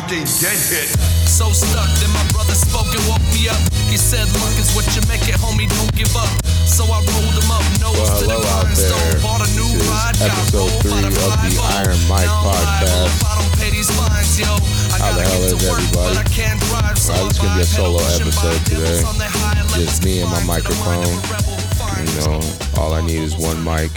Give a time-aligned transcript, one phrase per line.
[0.00, 0.88] you can get hit.
[1.28, 3.60] So stuck, then my brother spoke and woke me up.
[3.92, 6.30] He said, Luck is what you make it, homie, don't give up.
[6.64, 8.96] So I rolled him up, nose Well, to the hello out grindstone.
[8.96, 9.20] there.
[9.20, 11.60] Bought a new This is ride, got episode rolled three by the of the fly
[11.60, 11.80] oh.
[11.84, 12.08] Iron bowl.
[12.08, 13.14] Mike Now I'm podcast.
[13.20, 14.50] I don't pay these fines, yo.
[14.96, 15.86] How the hell is everybody?
[15.92, 19.02] but I can't drive, so Alright, gonna be a solo episode today.
[19.04, 19.84] on their high levels.
[19.84, 21.28] Just me and my Fine to the mind of a microphone.
[21.28, 22.40] rebel who finds You know,
[22.80, 23.90] all I need is one mic.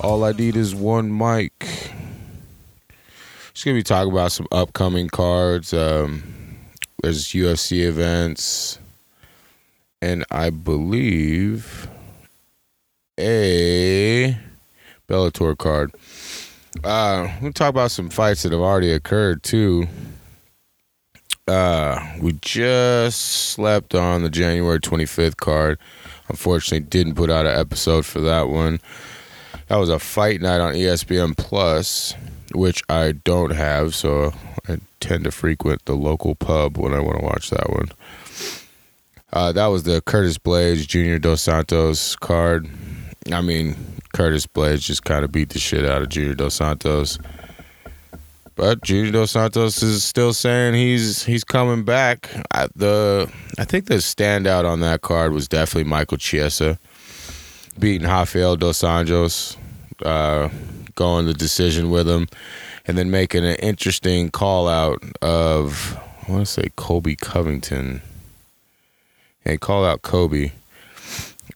[0.00, 1.79] All I need is one mic.
[3.60, 5.74] Just gonna be talking about some upcoming cards.
[5.74, 6.22] Um,
[7.02, 8.78] there's UFC events,
[10.00, 11.86] and I believe
[13.18, 14.34] a
[15.06, 15.92] Bellator card.
[16.82, 19.86] Uh, we'll talk about some fights that have already occurred too.
[21.46, 25.78] Uh, we just slept on the January 25th card.
[26.30, 28.80] Unfortunately, didn't put out an episode for that one.
[29.66, 32.14] That was a fight night on ESPN Plus,
[32.52, 34.32] which I don't have, so
[34.68, 37.90] I tend to frequent the local pub when I want to watch that one.
[39.32, 42.68] Uh, that was the Curtis Blaydes Junior Dos Santos card.
[43.32, 43.76] I mean,
[44.12, 47.18] Curtis Blaydes just kind of beat the shit out of Junior Dos Santos.
[48.56, 52.28] But Junior Dos Santos is still saying he's he's coming back.
[52.50, 56.78] I, the I think the standout on that card was definitely Michael Chiesa
[57.78, 59.56] beating Rafael Dos Anjos,
[60.04, 60.48] uh,
[61.00, 62.28] going the decision with him,
[62.86, 65.98] and then making an interesting call out of
[66.28, 68.02] I want to say Colby Covington.
[69.46, 70.52] And call out Colby.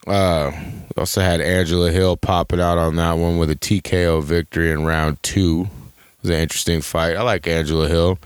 [0.06, 0.50] Uh,
[0.96, 5.22] also had Angela Hill popping out on that one with a TKO victory in round
[5.22, 5.68] two.
[5.68, 7.16] It was an interesting fight.
[7.16, 8.18] I like Angela Hill.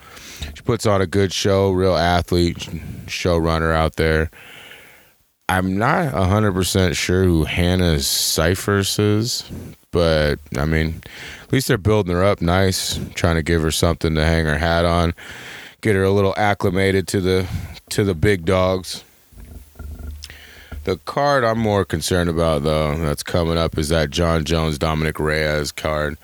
[0.54, 2.58] She puts on a good show, real athlete,
[3.06, 4.30] showrunner out there.
[5.48, 9.50] I'm not 100% sure who Hannah Cifers is,
[9.90, 11.00] but I mean,
[11.42, 14.58] at least they're building her up nice, trying to give her something to hang her
[14.58, 15.14] hat on,
[15.80, 17.48] get her a little acclimated to the
[17.90, 19.04] to the big dogs.
[20.84, 25.18] The card I'm more concerned about though that's coming up is that Jon Jones Dominick
[25.18, 26.18] Reyes card.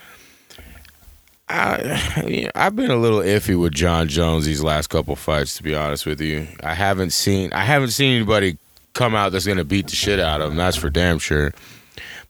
[1.49, 5.75] I, I've been a little iffy with Jon Jones these last couple fights, to be
[5.75, 6.47] honest with you.
[6.63, 8.59] I haven't seen I haven't seen anybody
[8.95, 10.57] come out that's gonna beat the shit out of him.
[10.57, 11.53] That's for damn sure.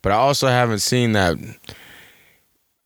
[0.02, 1.36] But I also haven't seen that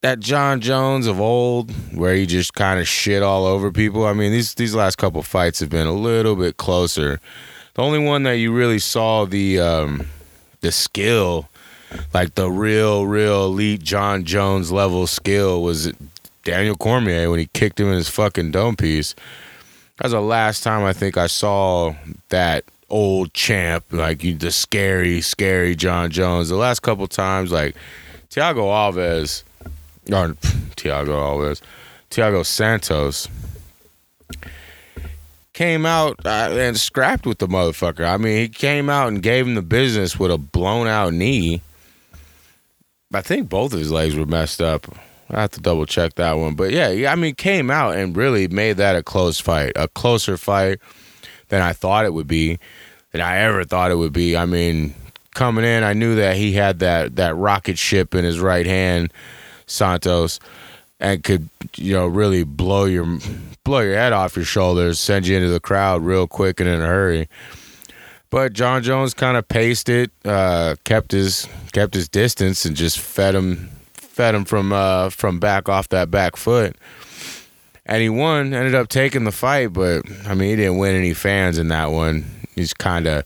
[0.03, 4.07] that Jon Jones of old, where he just kind of shit all over people.
[4.07, 7.21] I mean, these these last couple fights have been a little bit closer.
[7.75, 10.07] The only one that you really saw the um,
[10.61, 11.49] the skill,
[12.15, 15.93] like the real, real elite Jon Jones level skill, was
[16.45, 19.15] Daniel Cormier when he kicked him in his fucking dome piece.
[19.97, 21.95] That was the last time I think I saw
[22.29, 26.49] that old champ, like you, the scary, scary Jon Jones.
[26.49, 27.77] The last couple times, like
[28.31, 29.43] Thiago Alves,
[30.11, 30.35] or
[30.77, 31.61] Thiago Alves,
[32.11, 33.29] Thiago Santos
[35.53, 38.07] came out uh, and scrapped with the motherfucker.
[38.07, 41.63] I mean, he came out and gave him the business with a blown out knee.
[43.13, 44.87] I think both of his legs were messed up.
[45.31, 46.55] I have to double check that one.
[46.55, 50.37] But yeah, I mean, came out and really made that a close fight, a closer
[50.37, 50.79] fight
[51.49, 52.59] than I thought it would be,
[53.13, 54.37] than I ever thought it would be.
[54.37, 54.95] I mean,
[55.35, 59.13] coming in, I knew that he had that that rocket ship in his right hand,
[59.67, 60.41] Santos,
[61.01, 63.19] and could you know really blow your
[63.65, 66.81] blow your head off your shoulders, send you into the crowd real quick and in
[66.81, 67.29] a hurry.
[68.31, 72.99] But Jon Jones kind of paced it, uh, kept his kept his distance, and just
[72.99, 76.77] fed him fed him from uh, from back off that back foot.
[77.89, 81.15] And he won, ended up taking the fight, but I mean he didn't win any
[81.15, 82.25] fans in that one.
[82.55, 83.25] He's kind of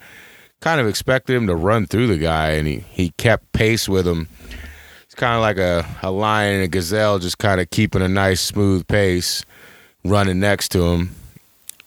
[0.61, 4.07] kind of expected him to run through the guy, and he he kept pace with
[4.07, 4.29] him.
[5.03, 8.09] It's kind of like a, a lion and a gazelle, just kind of keeping a
[8.09, 9.45] nice smooth pace,
[10.05, 11.11] running next to him.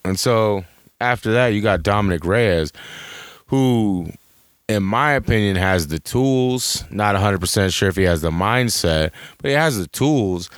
[0.03, 0.63] And so
[1.01, 2.71] after that, you got Dominick Reyes,
[3.47, 4.11] who,
[4.67, 6.83] in my opinion, has the tools.
[6.91, 10.49] Not 100% sure if he has the mindset, but he has the tools.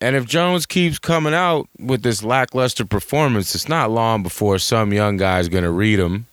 [0.00, 4.92] And if Jones keeps coming out with this lackluster performance, it's not long before some
[4.92, 6.26] young guy's going to read him.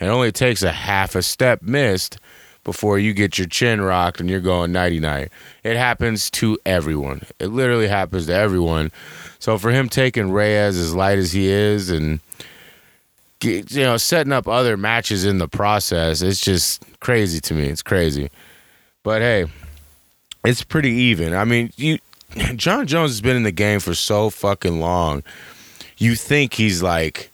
[0.00, 2.18] It only takes a half a step missed
[2.64, 5.30] before you get your chin rocked and you're going nighty night.
[5.62, 7.22] It happens to everyone.
[7.38, 8.90] It literally happens to everyone.
[9.38, 12.18] So for him taking Reyes as light as he is and
[13.42, 17.68] you know setting up other matches in the process, it's just crazy to me.
[17.68, 18.30] It's crazy.
[19.04, 19.46] But hey,
[20.44, 21.34] it's pretty even.
[21.34, 21.98] I mean, you
[22.56, 25.22] Jon Jones has been in the game for so fucking long.
[25.98, 27.30] You think he's like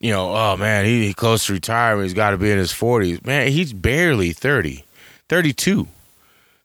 [0.00, 2.04] you know, oh man, he, he close to retirement.
[2.04, 3.24] He's got to be in his 40s.
[3.26, 4.84] Man, he's barely 30,
[5.28, 5.88] 32,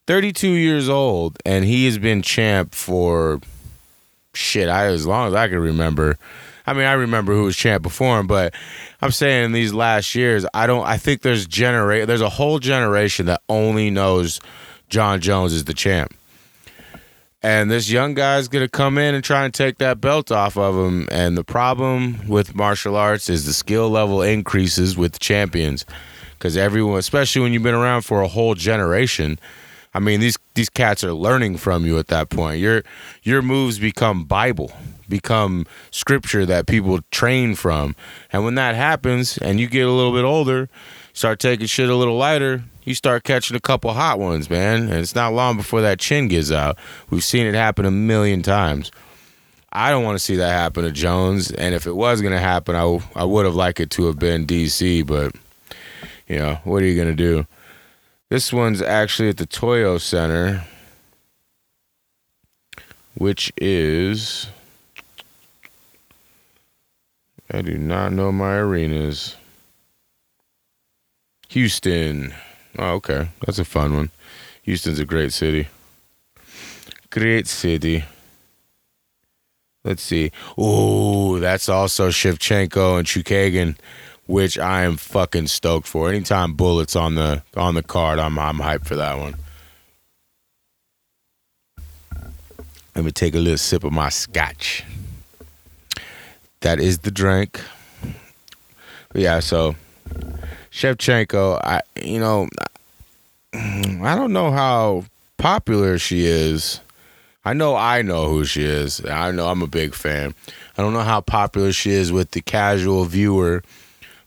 [0.05, 3.41] 32 years old, and he has been champ for
[4.33, 6.17] shit, I as long as I can remember.
[6.65, 8.53] I mean, I remember who was champ before him, but
[9.01, 10.85] I'm saying in these last years, I don't.
[10.85, 14.39] I think there's genera- There's a whole generation that only knows
[14.89, 16.15] Jon Jones is the champ,
[17.43, 20.75] and this young guy's gonna come in and try and take that belt off of
[20.75, 21.07] him.
[21.11, 25.85] And the problem with martial arts is the skill level increases with champions,
[26.31, 29.39] because everyone, especially when you've been around for a whole generation.
[29.93, 32.59] I mean, these these cats are learning from you at that point.
[32.59, 32.83] Your
[33.21, 34.71] your moves become Bible
[35.09, 37.95] become scripture that people train from.
[38.31, 40.69] And when that happens and you get a little bit older,
[41.13, 44.83] start taking shit a little lighter, you start catching a couple hot ones, man.
[44.83, 46.77] And it's not long before that chin gives out.
[47.09, 48.91] We've seen it happen a million times.
[49.71, 51.51] I don't want to see that happen to Jones.
[51.51, 54.19] And if it was going to happen, I, I would have liked it to have
[54.19, 55.35] been DC, but,
[56.27, 57.47] you know, what are you going to do?
[58.29, 60.65] This one's actually at the Toyo Center,
[63.15, 64.47] which is
[67.51, 69.35] I do not know my arenas.
[71.49, 72.33] Houston.
[72.77, 73.29] Oh, okay.
[73.45, 74.11] That's a fun one.
[74.63, 75.67] Houston's a great city.
[77.09, 78.05] Great city.
[79.83, 80.31] Let's see.
[80.57, 83.75] Oh, that's also Shevchenko and Chookagian,
[84.25, 86.09] which I am fucking stoked for.
[86.09, 89.35] Anytime bullets on the on the card, I'm I'm hyped for that one.
[92.95, 94.83] Let me take a little sip of my scotch
[96.63, 97.61] that is the drink.
[99.11, 99.75] But yeah, so
[100.73, 102.47] Shevchenko, I you know,
[103.53, 105.05] I don't know how
[105.37, 106.81] popular she is.
[107.45, 109.05] I know I know who she is.
[109.05, 110.33] I know I'm a big fan.
[110.75, 113.61] I don't know how popular she is with the casual viewer,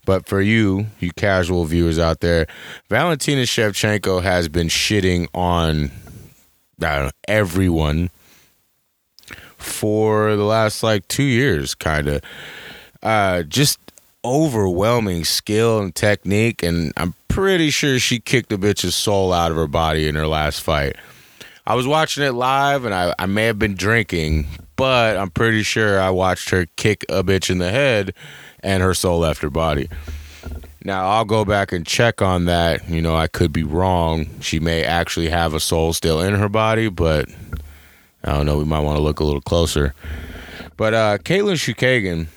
[0.05, 2.47] but for you, you casual viewers out there,
[2.89, 5.91] Valentina Shevchenko has been shitting on
[6.79, 8.09] know, everyone
[9.57, 12.21] for the last like two years, kind of.
[13.03, 13.79] Uh, just
[14.27, 19.57] overwhelming skill and technique, and I'm pretty sure she kicked a bitch's soul out of
[19.57, 20.95] her body in her last fight.
[21.65, 25.63] I was watching it live, and I, I may have been drinking, but I'm pretty
[25.63, 28.13] sure I watched her kick a bitch in the head,
[28.61, 29.89] and her soul left her body.
[30.83, 32.87] Now I'll go back and check on that.
[32.87, 34.27] You know, I could be wrong.
[34.39, 37.29] She may actually have a soul still in her body, but
[38.23, 38.57] I don't know.
[38.57, 39.93] We might want to look a little closer.
[40.77, 42.27] But uh, Katlyn Chookagian,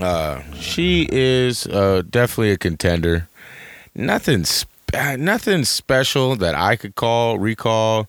[0.00, 3.28] uh, she is uh, definitely a contender.
[3.94, 8.08] Nothing, spe- nothing special that I could call recall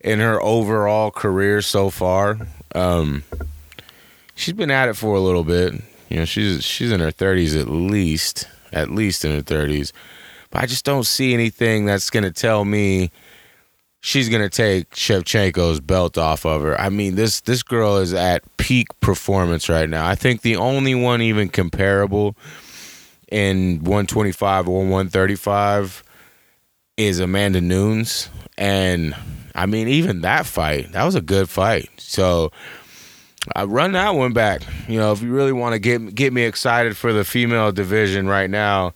[0.00, 2.38] in her overall career so far.
[2.74, 3.24] Um,
[4.34, 5.74] she's been at it for a little bit.
[6.08, 9.92] You know, she's she's in her thirties at least, at least in her thirties.
[10.50, 13.10] But I just don't see anything that's gonna tell me
[14.00, 16.80] she's gonna take Shevchenko's belt off of her.
[16.80, 20.06] I mean, this this girl is at peak performance right now.
[20.06, 22.36] I think the only one even comparable
[23.30, 26.02] in 125 or 135
[26.96, 29.14] is Amanda Nunes, and
[29.54, 31.90] I mean, even that fight, that was a good fight.
[31.98, 32.50] So.
[33.56, 34.60] I run that one back.
[34.88, 38.26] You know, if you really want to get get me excited for the female division
[38.26, 38.92] right now,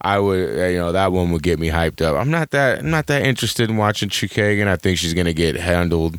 [0.00, 2.16] I would, uh, you know, that one would get me hyped up.
[2.16, 4.66] I'm not that, I'm not that interested in watching Chookagian.
[4.66, 6.18] I think she's gonna get handled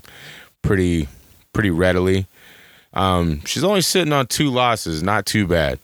[0.62, 1.08] pretty,
[1.54, 2.28] pretty readily.
[2.94, 5.02] Um, she's only sitting on two losses.
[5.02, 5.80] Not too bad,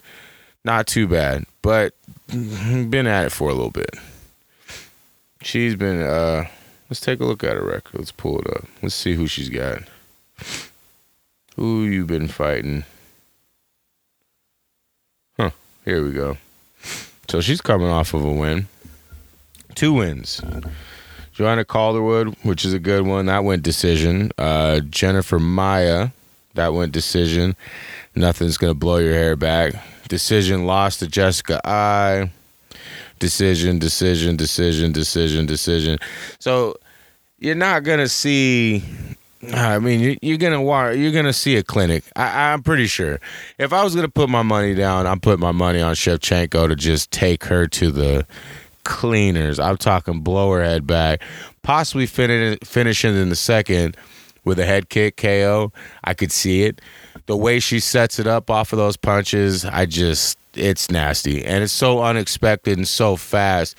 [0.64, 1.46] not too bad.
[1.62, 1.94] But
[2.28, 3.96] been at it for a little bit.
[5.42, 6.02] She's been.
[6.02, 6.46] uh
[6.90, 8.00] Let's take a look at her record.
[8.00, 8.64] Let's pull it up.
[8.82, 9.80] Let's see who she's got.
[11.58, 12.86] Who you been fighting?
[15.38, 15.50] Huh.
[15.84, 16.38] Here we go.
[17.30, 18.68] So she's coming off of a win.
[19.76, 20.42] Two wins.
[21.34, 24.32] Joanne Calderwood, which is a good one, that went decision.
[24.38, 26.10] Uh, Jennifer Maia,
[26.56, 27.56] that went decision.
[28.16, 29.74] Nothing's gonna blow your hair back.
[30.08, 32.32] Decision lost to Jessica Eye.
[33.20, 36.00] Decision, decision, decision, decision, decision.
[36.40, 36.78] So
[37.40, 38.84] you're not gonna see
[39.54, 42.04] I mean, you're gonna wire, you're gonna see a clinic.
[42.16, 43.20] I, am pretty sure.
[43.60, 46.76] If I was gonna put my money down, I'm putting my money on Shevchenko to
[46.76, 48.26] just take her to the
[48.84, 49.60] cleaners.
[49.60, 51.22] I'm talking blow her head back,
[51.62, 53.96] possibly finish finishing in the second
[54.44, 55.72] with a head kick KO.
[56.04, 56.82] I could see it.
[57.28, 61.64] The way she sets it up off of those punches, I just it's nasty and
[61.64, 63.78] it's so unexpected and so fast.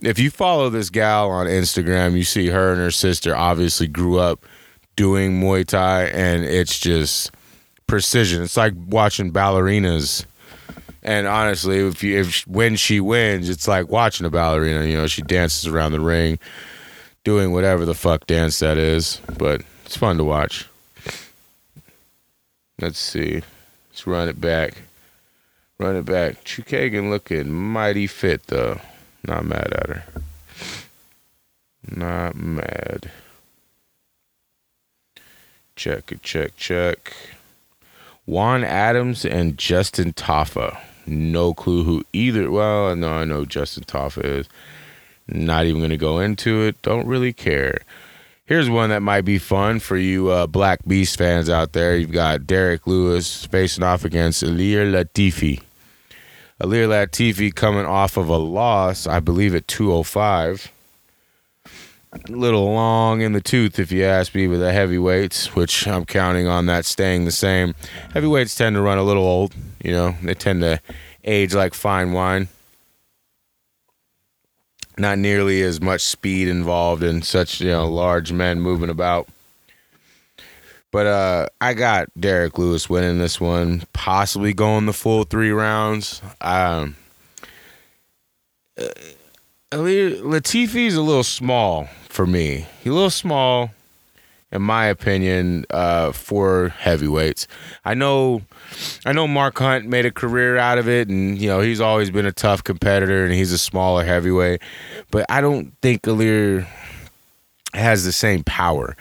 [0.00, 4.18] If you follow this gal on Instagram, you see her and her sister obviously grew
[4.18, 4.44] up
[4.96, 7.30] doing Muay Thai, and it's just
[7.86, 8.42] precision.
[8.42, 10.24] It's like watching ballerinas.
[11.02, 14.84] And honestly, if you if when she wins, it's like watching a ballerina.
[14.84, 16.38] You know, she dances around the ring,
[17.24, 19.20] doing whatever the fuck dance that is.
[19.38, 20.66] But it's fun to watch.
[22.80, 23.42] Let's see.
[23.90, 24.82] Let's run it back.
[25.78, 26.44] Run it back.
[26.44, 28.80] Chookagian looking mighty fit though.
[29.26, 30.04] Not mad at her.
[31.90, 33.10] Not mad.
[35.76, 37.14] Check check, check.
[38.26, 40.78] Juan Adams and Justin Tafa.
[41.06, 42.50] No clue who either.
[42.50, 44.48] Well, no, I know Justin Tafa is.
[45.28, 46.80] Not even going to go into it.
[46.82, 47.78] Don't really care.
[48.46, 51.96] Here's one that might be fun for you uh, Black Beast fans out there.
[51.96, 55.62] You've got Derrick Lewis facing off against Ilir Latifi.
[56.60, 60.70] Ilir Latifi coming off of a loss, I believe, at 205.
[62.28, 66.46] Little long in the tooth, if you ask me, with the heavyweights, which I'm counting
[66.46, 67.74] on that staying the same.
[68.12, 70.80] Heavyweights tend to run a little old, you know, they tend to
[71.24, 72.48] age like fine wine
[74.98, 79.28] not nearly as much speed involved in such you know large men moving about.
[80.90, 86.22] But uh, I got Derrick Lewis winning this one, possibly going the full three rounds.
[86.40, 86.94] Um,
[89.76, 92.66] Latifi's a little small for me.
[92.82, 93.70] He's a little small,
[94.52, 97.46] in my opinion, uh, for heavyweights.
[97.84, 98.42] I know
[99.04, 102.10] I know Mark Hunt made a career out of it, and you know he's always
[102.10, 104.62] been a tough competitor, and he's a smaller heavyweight.
[105.10, 106.66] But I don't think Ilir
[107.74, 108.96] has the same power.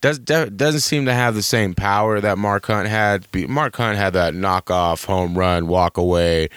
[0.00, 3.26] Does doesn't seem to have the same power that Mark Hunt had.
[3.48, 6.48] Mark Hunt had that knockoff home run, walk away,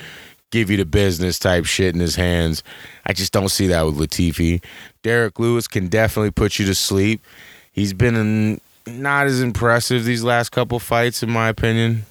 [0.49, 2.63] give you the business type shit in his hands.
[3.05, 4.63] I just don't see that with Latifi.
[5.03, 7.23] Derrick Lewis can definitely put you to sleep.
[7.71, 12.05] He's been in, not as impressive these last couple fights, in my opinion.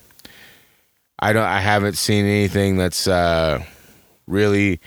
[1.18, 1.44] I don't.
[1.44, 3.64] I haven't seen anything that's uh,
[4.26, 4.80] really.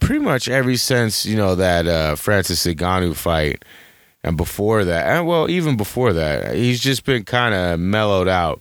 [0.00, 3.64] Pretty much every since you know that uh, Francis Ngannou fight,
[4.22, 8.60] and before that, and well, even before that, he's just been kind of mellowed out,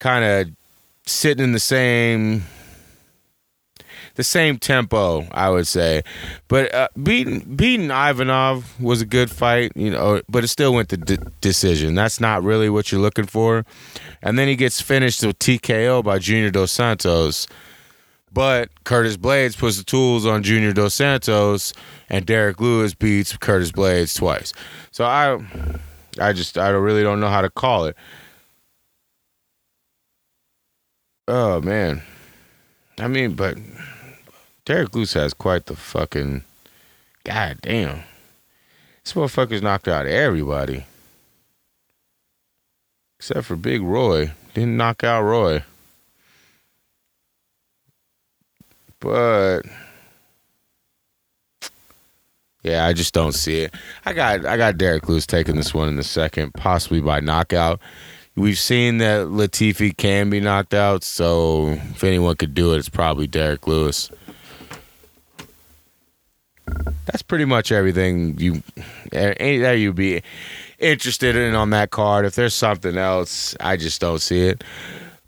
[0.00, 0.52] kind of
[1.06, 2.42] sitting in the same
[4.16, 6.02] the same tempo, I would say.
[6.48, 10.88] But uh, beating beating Ivanov was a good fight, you know, but it still went
[10.90, 11.94] to d- decision.
[11.94, 13.64] That's not really what you're looking for.
[14.22, 17.46] And then he gets finished with TKO by Junior Dos Santos.
[18.32, 21.72] But Curtis Blaydes puts the tools on Junior Dos Santos,
[22.10, 24.52] and Derrick Lewis beats Curtis Blaydes twice.
[24.90, 25.38] So I,
[26.20, 27.96] I just I really don't know how to call it.
[31.28, 32.02] Oh man,
[32.98, 33.56] I mean, but
[34.66, 36.42] Derrick Lewis has quite the fucking.
[37.24, 38.02] God damn.
[39.04, 40.84] This motherfucker's knocked out everybody.
[43.18, 44.32] Except for Big Roy.
[44.54, 45.62] Didn't knock out Roy.
[48.98, 49.62] But
[52.64, 53.74] yeah, I just don't see it.
[54.04, 57.80] I got I got Derrick Lewis taking this one in the second, possibly by knockout.
[58.34, 62.88] We've seen that Latifi can be knocked out, so if anyone could do it, it's
[62.88, 64.10] probably Derrick Lewis
[67.06, 68.62] that's pretty much everything you
[69.12, 70.22] eh, that you'd be
[70.78, 72.26] interested in on that card.
[72.26, 74.62] If there's something else, I just don't see it.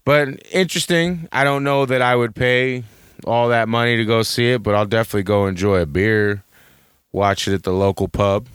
[0.05, 1.29] But interesting.
[1.33, 2.85] I don't know that I would pay
[3.25, 6.43] all that money to go see it, but I'll definitely go enjoy a beer,
[7.13, 8.47] watch it at the local pub,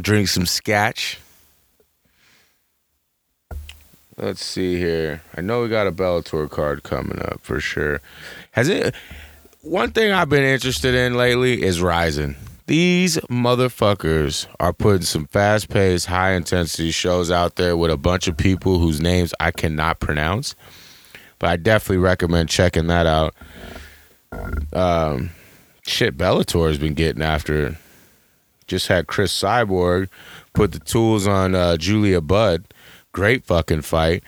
[0.00, 1.18] drink some scotch.
[4.16, 5.22] Let's see here.
[5.36, 8.00] I know we got a Bellator card coming up for sure.
[8.52, 8.94] Has it?
[9.62, 12.34] One thing I've been interested in lately is Rizin.
[12.66, 18.26] These motherfuckers are putting some fast paced, high intensity shows out there with a bunch
[18.26, 20.56] of people whose names I cannot pronounce.
[21.38, 23.36] But I definitely recommend checking that out.
[24.72, 25.30] Um,
[25.86, 27.74] shit, Bellator has been getting after it.
[28.66, 30.08] Just had Cris Cyborg
[30.54, 32.64] put the tools on uh, Julia Budd.
[33.12, 34.24] Great fucking fight.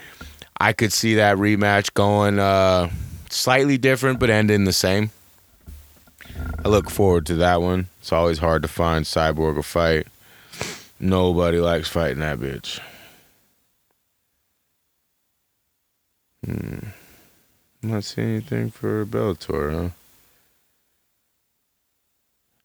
[0.61, 2.89] I could see that rematch going uh,
[3.31, 5.11] slightly different, but ending the same.
[6.65, 7.89] I look forward to that one.
[8.01, 10.07] It's always hard to find Cyborg a fight.
[10.99, 12.81] Nobody likes fighting that bitch.
[16.45, 16.89] Hmm.
[17.83, 19.89] Not seeing anything for Bellator, huh?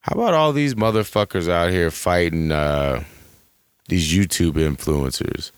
[0.00, 3.04] How about all these motherfuckers out here fighting uh,
[3.88, 5.50] these YouTube influencers?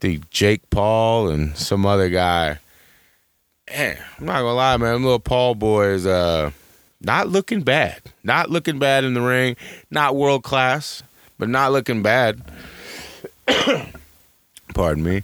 [0.00, 2.58] The Jake Paul and some other guy.
[3.70, 5.02] Man, I'm not gonna lie, man.
[5.02, 6.50] Little Paul boy is uh
[7.00, 8.00] not looking bad.
[8.22, 9.56] Not looking bad in the ring.
[9.90, 11.02] Not world class,
[11.38, 12.42] but not looking bad.
[14.74, 15.22] Pardon me.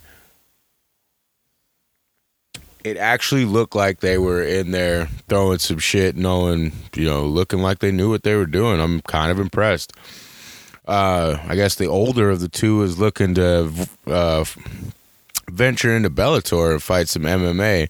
[2.85, 7.61] It actually looked like they were in there throwing some shit, knowing, you know, looking
[7.61, 8.81] like they knew what they were doing.
[8.81, 9.93] I'm kind of impressed.
[10.87, 14.45] Uh, I guess the older of the two is looking to uh,
[15.51, 17.89] venture into Bellator and fight some MMA.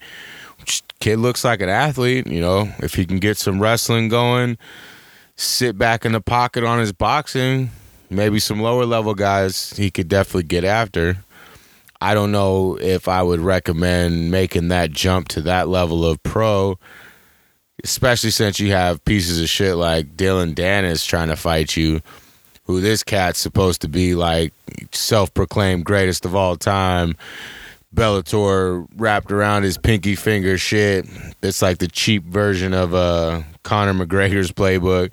[1.01, 2.73] Kid looks like an athlete, you know.
[2.79, 4.59] If he can get some wrestling going,
[5.37, 7.71] sit back in the pocket on his boxing,
[8.11, 11.19] maybe some lower level guys he could definitely get after.
[12.01, 16.79] I don't know if I would recommend making that jump to that level of pro,
[17.85, 22.03] especially since you have pieces of shit like Dillon Danis trying to fight you,
[22.65, 24.53] who this cat's supposed to be like
[24.93, 27.17] self proclaimed greatest of all time.
[27.97, 31.07] Bellator wrapped around his pinky finger shit.
[31.43, 35.11] It's like the cheap version of uh, Conor McGregor's playbook.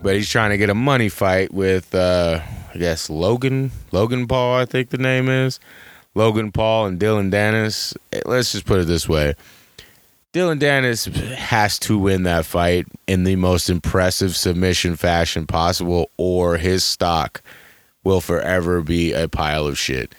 [0.00, 2.40] But he's trying to get a money fight with, uh,
[2.72, 5.60] I guess, Logan Logan Paul, I think the name is.
[6.14, 7.96] Logan Paul and Dillon Danis.
[8.24, 9.34] Let's just put it this way.
[10.32, 16.56] Dillon Danis has to win that fight in the most impressive submission fashion possible, or
[16.56, 17.42] his stock
[18.04, 20.14] will forever be a pile of shit.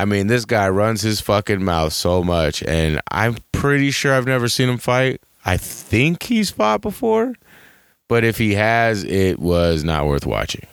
[0.00, 4.26] I mean, this guy runs his fucking mouth so much, and I'm pretty sure I've
[4.26, 5.20] never seen him fight.
[5.44, 7.34] I think he's fought before,
[8.08, 10.66] but if he has, it was not worth watching.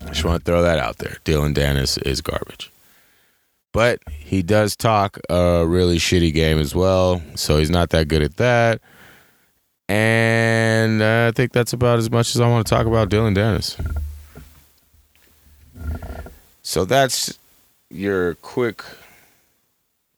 [0.00, 1.18] I just want to throw that out there.
[1.22, 2.72] Dillon Danis is garbage.
[3.72, 8.22] But he does talk a really shitty game as well, so he's not that good
[8.22, 8.80] at that.
[9.88, 13.78] And I think that's about as much as I want to talk about Dillon Danis.
[16.64, 17.38] So that's
[17.90, 18.82] your quick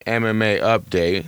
[0.07, 1.27] MMA update.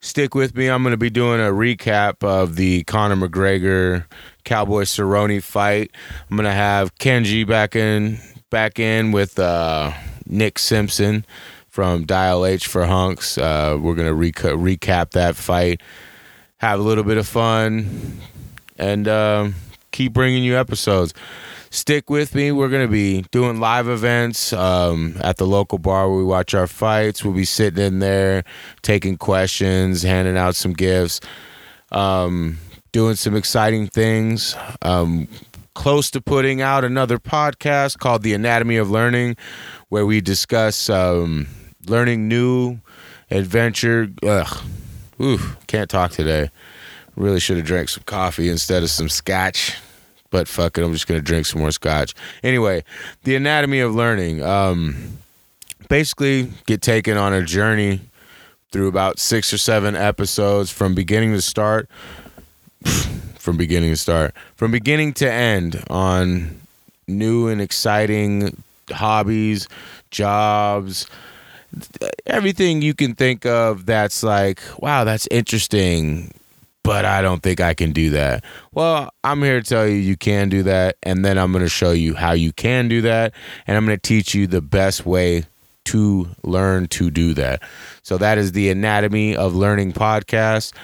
[0.00, 0.68] Stick with me.
[0.68, 4.04] I'm going to be doing a recap of the Conor McGregor
[4.44, 5.90] Cowboy Cerrone fight.
[6.30, 8.18] I'm going to have Kenji back in
[8.50, 9.92] back in with uh,
[10.26, 11.24] Nick Simpson
[11.68, 13.36] from Dial H for Hunks.
[13.36, 15.80] Uh, we're going to reca- recap that fight,
[16.58, 18.20] have a little bit of fun,
[18.78, 19.48] and uh,
[19.90, 21.12] keep bringing you episodes
[21.76, 22.52] stick with me.
[22.52, 26.54] We're going to be doing live events um, at the local bar where we watch
[26.54, 27.24] our fights.
[27.24, 28.44] We'll be sitting in there,
[28.82, 31.20] taking questions, handing out some gifts,
[31.92, 32.58] um,
[32.92, 34.56] doing some exciting things.
[34.82, 35.28] Um,
[35.74, 39.36] close to putting out another podcast called The Anatomy of Learning,
[39.90, 41.46] where we discuss um,
[41.86, 42.78] learning new
[43.30, 44.08] adventure.
[44.22, 44.64] Ugh,
[45.66, 46.50] can't talk today.
[47.16, 49.76] Really should have drank some coffee instead of some scotch
[50.36, 52.14] but fuck it, I'm just gonna drink some more scotch.
[52.42, 52.84] Anyway,
[53.24, 54.42] the anatomy of learning.
[54.42, 55.16] Um,
[55.88, 58.00] basically, get taken on a journey
[58.70, 61.88] through about six or seven episodes from beginning to start.
[63.38, 66.60] from beginning to start, from beginning to end on
[67.08, 69.68] new and exciting hobbies,
[70.10, 71.06] jobs,
[72.26, 76.30] everything you can think of that's like, wow, that's interesting
[76.86, 78.44] but I don't think I can do that.
[78.72, 81.68] Well, I'm here to tell you you can do that, and then I'm going to
[81.68, 83.34] show you how you can do that,
[83.66, 85.42] and I'm going to teach you the best way
[85.86, 87.60] to learn to do that.
[88.02, 90.74] So that is the Anatomy of Learning podcast.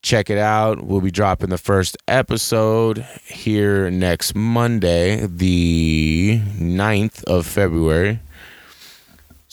[0.00, 0.82] Check it out.
[0.82, 8.20] We'll be dropping the first episode here next Monday, the 9th of February.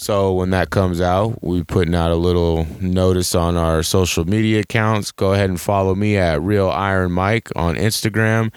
[0.01, 4.23] So when that comes out, we'll be putting out a little notice on our social
[4.23, 5.11] media accounts.
[5.11, 8.53] Go ahead and follow me at Real Iron Mike on Instagram.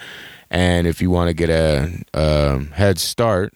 [0.52, 3.54] And if you want to get a, a head start,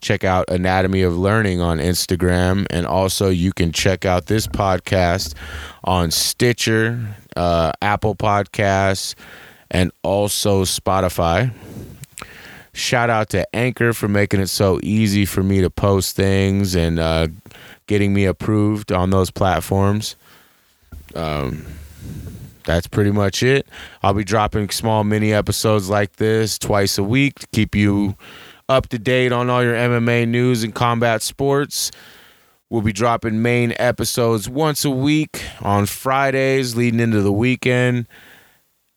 [0.00, 2.68] check out Anatomy of Learning on Instagram.
[2.70, 5.34] And also, you can check out this podcast
[5.82, 9.16] on Stitcher, uh, Apple Podcasts,
[9.72, 11.52] and also Spotify.
[12.74, 16.98] Shout out to Anchor for making it so easy for me to post things and
[16.98, 17.28] uh,
[17.86, 20.16] getting me approved on those platforms.
[21.14, 21.64] Um,
[22.64, 23.68] that's pretty much it.
[24.02, 28.16] I'll be dropping small mini episodes like this twice a week to keep you
[28.68, 31.92] up to date on all your MMA news and combat sports.
[32.70, 38.08] We'll be dropping main episodes once a week on Fridays leading into the weekend.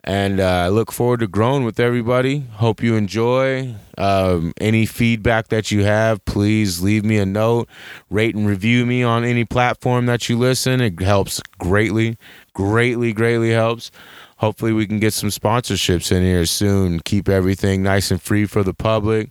[0.07, 2.45] And uh, I look forward to growing with everybody.
[2.53, 3.75] Hope you enjoy.
[3.97, 7.67] Um, any feedback that you have, please leave me a note.
[8.09, 10.79] Rate and review me on any platform that you listen.
[10.79, 12.17] It helps greatly,
[12.53, 13.91] greatly, greatly helps.
[14.37, 17.01] Hopefully, we can get some sponsorships in here soon.
[17.01, 19.29] Keep everything nice and free for the public.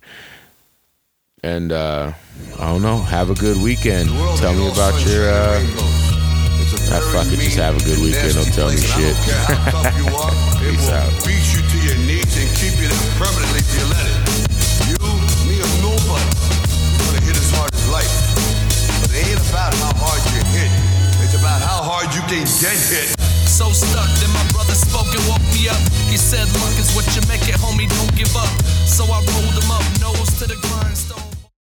[1.41, 2.11] And uh,
[2.59, 2.99] I don't know.
[2.99, 4.09] Have a good weekend.
[4.37, 5.27] Tell me about your.
[5.27, 5.96] Uh,
[6.87, 8.33] I fucking just have a good weekend.
[8.39, 9.11] Don't tell me shit.
[10.63, 11.11] Peace out.
[11.27, 14.15] Beat you to your knees and keep you there permanently if you let it.
[14.87, 14.95] You,
[15.47, 16.31] me, or nobody.
[16.31, 18.13] You're gonna hit as hard as life.
[19.03, 20.71] But it ain't about how hard you hit.
[21.27, 23.11] It's about how hard you can get hit.
[23.43, 25.81] So stuck, then my brother spoke and woke me up.
[26.07, 28.47] He said, Luck is what you make it, homie, don't give up.
[28.87, 29.19] So I